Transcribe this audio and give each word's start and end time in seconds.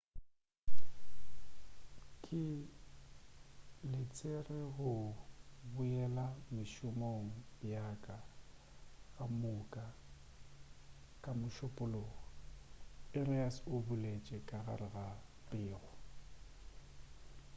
ke 2.23 2.43
letsetše 3.91 4.59
go 4.75 4.91
boela 5.73 6.25
mešomong 6.55 7.27
yaka 7.73 8.17
ka 9.15 9.25
moka 9.41 9.85
ka 11.23 11.31
mošupulogo 11.39 12.17
arias 13.19 13.55
o 13.73 13.75
boletše 13.87 14.37
ka 14.49 14.57
gare 14.65 14.87
ga 14.93 15.07
pego 15.49 15.89